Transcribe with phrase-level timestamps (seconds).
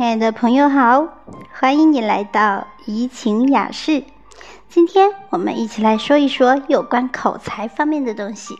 [0.00, 1.08] 亲爱的朋友好，
[1.52, 4.02] 欢迎你来到怡情雅室。
[4.66, 8.54] 今天我们一起来说一说有关口才方面的东西，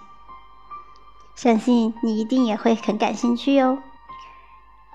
[1.34, 3.78] 相信你一定也会很感兴趣哟。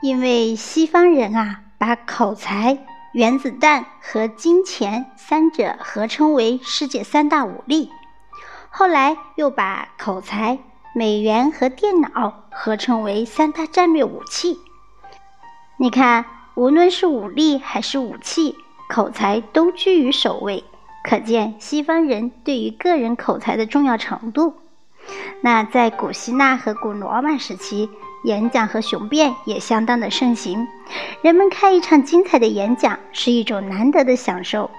[0.03, 2.77] 因为西方人啊，把口才、
[3.11, 7.89] 原子弹和金钱三者合称为世界三大武力，
[8.69, 10.59] 后来又把口才、
[10.93, 14.59] 美元和电脑合称为三大战略武器。
[15.77, 16.23] 你看，
[16.55, 18.55] 无论是武力还是武器，
[18.89, 20.63] 口才都居于首位。
[21.03, 24.55] 可见西方人对于个人口才的重要程度。
[25.41, 27.89] 那在古希腊和古罗马时期，
[28.23, 30.65] 演讲和雄辩也相当的盛行。
[31.21, 34.71] 人们开一场精彩的演讲是一种难得的享受。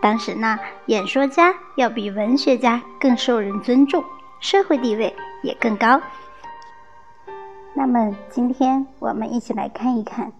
[0.00, 4.02] 当时呢，演说家要比文学家更受人尊重，
[4.40, 6.00] 社会地位也更高。
[7.74, 10.32] 那么今天我们一起来看一看，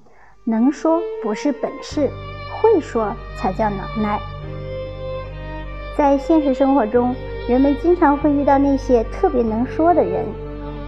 [0.45, 2.11] 能说不是本事，
[2.51, 4.19] 会说才叫能耐。
[5.97, 7.15] 在现实生活中，
[7.49, 10.27] 人们经常会遇到那些特别能说的人，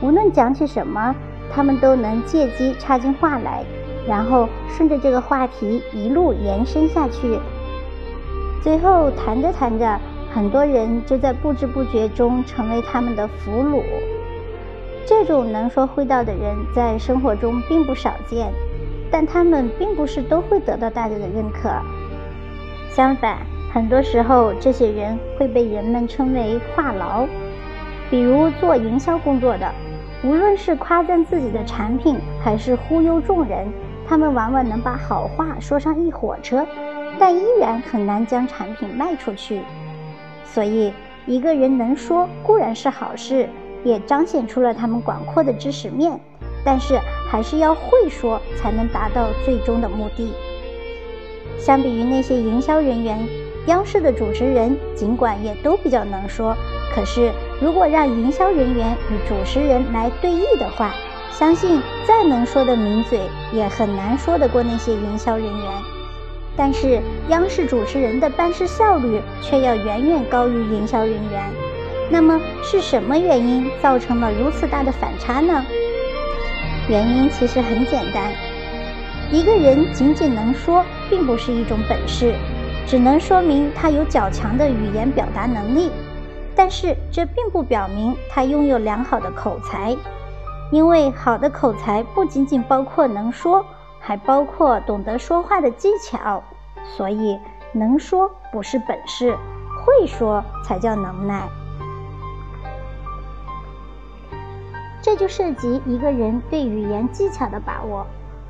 [0.02, 1.14] 无论讲起什么，
[1.52, 3.64] 他们都能借机插进话来，
[4.08, 7.39] 然后顺着这个话题一路延伸下去。
[8.61, 10.00] 最后谈着谈着，
[10.34, 13.84] 很多人就在不知不觉中成为他们的俘虏。
[15.06, 18.50] 这种能说会道的人在生活中并不少见，
[19.14, 21.70] 但他们并不是都会得到大家的认可。
[22.90, 23.38] 相反，
[23.72, 27.24] 很多时候，这些人会被人们称为话痨。
[28.10, 29.70] 比如做营销工作的，
[30.24, 33.68] 无论是夸赞自己的产品，还是忽悠众人，
[34.04, 36.66] 他们往往能把好话说上一火车，
[37.16, 39.60] 但依然很难将产品卖出去。
[40.44, 40.92] 所以，
[41.24, 43.48] 一个人能说固然是好事，
[43.84, 46.18] 也彰显出了他们广阔的知识面，
[46.64, 46.98] 但是
[47.34, 50.32] 还是要会说，才能达到最终的目的。
[51.58, 53.27] 相比于那些营销人员。
[53.67, 56.55] 央视的主持人尽管也都比较能说，
[56.95, 60.95] 可是如果让营销人员与主持人来对弈的话，
[61.33, 63.18] 相信再能说的名嘴
[63.52, 65.72] 也很难说得过那些营销人员。
[66.56, 71.51] 但是央视主持人的办事效率却要远远高于营销人员。
[72.11, 75.64] 那么是什么原因造成了如此大的反差呢？
[76.89, 78.30] 原因其实很简单，
[79.33, 82.34] 一个人仅仅能说，并不是一种本事。
[82.86, 85.90] 只能说明他有较强的语言表达能力，
[86.55, 89.96] 但是这并不表明他拥有良好的口才，
[90.70, 93.64] 因为好的口才不仅仅包括能说，
[93.98, 96.42] 还包括懂得说话的技巧。
[96.95, 97.39] 所以，
[97.72, 99.34] 能说不是本事，
[99.83, 101.48] 会说才叫能耐。
[105.04, 108.06] 这就涉及一个人对语言技巧的把握。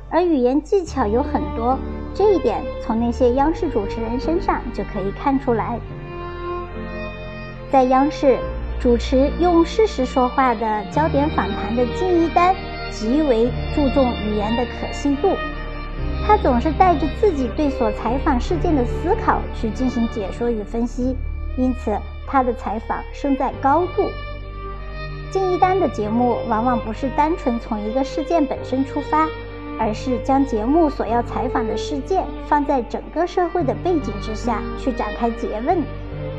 [0.09, 1.77] 而语言技巧有很多，
[2.13, 5.77] 这一点从那些央视主持人身上就可以看出来。
[7.69, 8.39] 在央视
[8.79, 12.55] 主持用事实说话的焦点访谈的金一丹，
[12.89, 15.35] 极为注重语言的可信度。
[16.25, 21.17] 他总是带着自己对所采访事件的思考去进行解说与分析，
[21.57, 21.93] 因此
[22.25, 24.03] 他的采访胜在高度。
[25.35, 29.27] 金一丹的节目往往不是单纯从一个事件本身出发。
[29.77, 35.83] 而是将节目所要采访的事件放在整个社会的背景之下去展开诘问，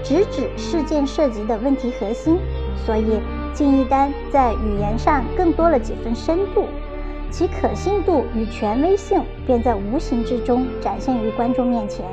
[0.03, 2.39] 直指事件涉及的问题核心。
[2.87, 3.21] 所以，
[3.53, 6.65] 金一丹在语言上更多了几分深度，
[7.31, 12.07] 其可信度与权威性便在无形之中展现于观众面前。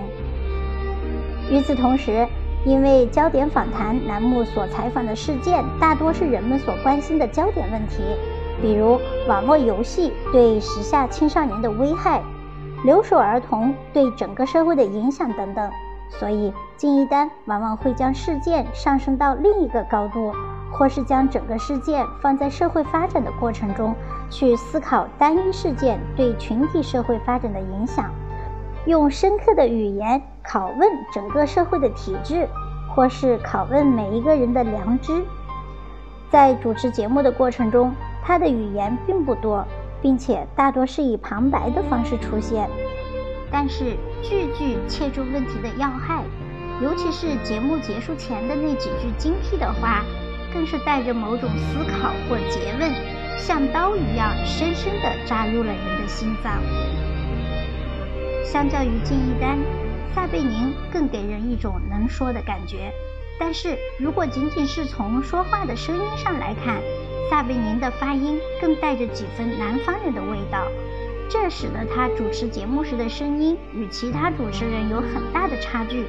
[1.50, 2.27] 与此同时，
[2.66, 8.01] 因为焦点访谈栏目所采访的事件大多是人们所关心的焦点问题。
[8.62, 12.22] 比如网络游戏对时下青少年的危害，
[12.85, 15.69] 留守儿童对整个社会的影响等等，
[16.09, 20.31] 所以金一丹往往会将事件上升到另一个高度，
[20.72, 23.94] 或是将整个事件放在社会发展的过程中
[24.30, 28.09] 去思考单一事件对群体社会发展的影响，
[28.85, 32.47] 用深刻的语言拷问整个社会的体制，
[32.94, 35.24] 或是拷问每一个人的良知。
[36.30, 37.94] 在主持节目的过程中。
[38.25, 39.68] 他的语言并不多，
[40.01, 42.69] 并且大多是以旁白的方式出现，
[43.51, 46.24] 但是句句切中问题的要害，
[46.81, 50.06] 尤其是节目结束前的那几句精辟的话，
[50.53, 52.94] 更是带着某种思考或诘问，
[53.38, 56.62] 像刀一样深深地扎入了人的心脏。
[58.44, 59.57] 相较于金一丹，
[60.13, 62.92] 撒贝宁更给人一种能说的感觉，
[63.40, 66.81] 但是如果仅仅是从说话的声音上来看，
[67.30, 70.68] 撒贝宁的发音更带着几分南方人的味道，
[71.30, 76.06] 这使得他主持节目时的声音与其他主持人有很大的差距。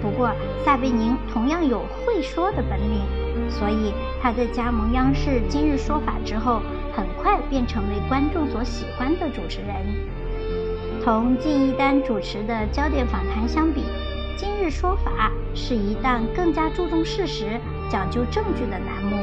[0.00, 0.30] 不过，
[0.64, 3.92] 撒贝宁同样有会说的本领，所以
[4.22, 6.62] 他在加盟央视《今日说法》之后，
[6.94, 9.76] 很快便成为观众所喜欢的主持人。
[11.02, 13.80] 同靳一丹主持的焦点访谈相比，
[14.36, 17.58] 《今日说法》是一档更加注重事实、
[17.88, 19.16] 讲究证据的栏目，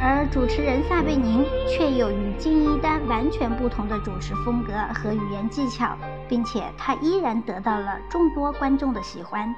[0.00, 5.96] 而主持人撒贝宁却有与靳一丹完全不同的主持风格和语言技巧，
[6.28, 9.52] 并且他依然得到了众多观众的喜欢。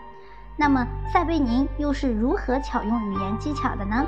[0.56, 4.06] 那么，撒贝宁又是如何巧用语言技巧的呢？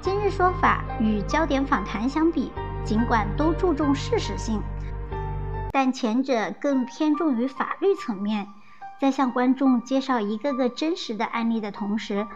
[0.00, 2.52] 今日说法与焦点访谈相比，
[2.84, 4.60] 尽管都注重事实性，
[5.72, 8.46] 但前者更偏重于法律层面，
[9.00, 12.26] 在向观众介绍一个个真实的案例的同时，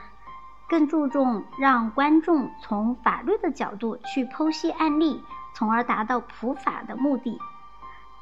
[0.69, 5.23] 更注重让观众从法律的角度去剖析案例，
[5.55, 7.39] 从而达到普法的目的。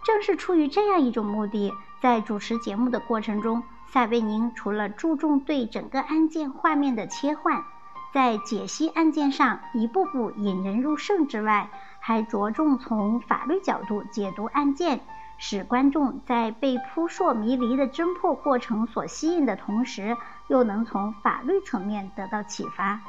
[0.04, 1.72] 正是出于这样一种目的，
[2.02, 3.62] 在主持节目的过程中。
[3.86, 7.64] 撒贝宁除了注重对整个案件画面的切换，
[8.12, 11.70] 在解析案件上一步步引人入胜之外，
[12.06, 15.00] 还着重从法律角度解读案件，
[15.38, 20.14] 使观众在被扑朔迷离的侦破过程所吸引的同时，
[20.48, 23.00] 又能从法律层面得到启发。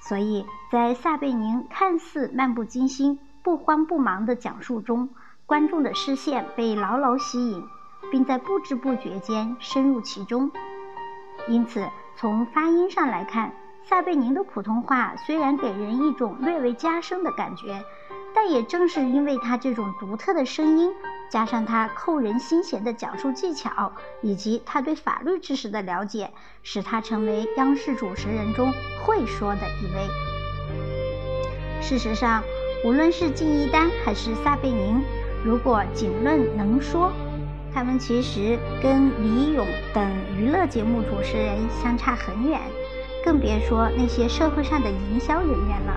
[0.00, 5.08] 所以在撒贝宁看似漫不经心、不慌不忙的讲述中，
[5.46, 7.64] 观众的视线被牢牢吸引。
[8.10, 10.50] 并在不知不觉间深入其中，
[11.48, 13.52] 因此从发音上来看，
[13.88, 17.82] 撒贝宁的普通话虽然给人一种略微加深的感觉，
[18.34, 20.92] 但也正是因为他这种独特的声音，
[21.28, 23.92] 加上他扣人心弦的讲述技巧，
[24.22, 26.30] 以及他对法律知识的了解，
[26.62, 28.72] 使他成为央视主持人中
[29.04, 30.08] 会说的一位。
[31.82, 32.42] 事实上，
[32.84, 35.02] 无论是敬一丹还是撒贝宁，
[35.44, 37.10] 如果仅论能说，
[37.74, 42.60] 他们其实跟李咏等娱乐节目主持人相差很远，
[43.24, 45.96] 更别说那些社会上的营销人员了。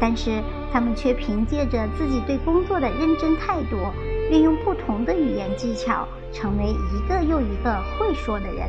[0.00, 0.42] 但是
[0.72, 3.76] 他们却凭借着自己对工作的认真态度，
[4.30, 8.68] 运用不同的语言技巧，成为一个又一个会说的人。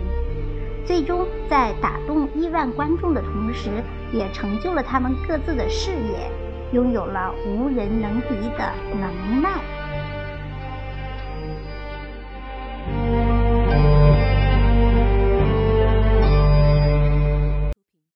[0.85, 6.29] 最终在打动亿万观众的同时，也成就了他们各自的事业，
[6.71, 9.49] 拥有了无人能敌的能耐。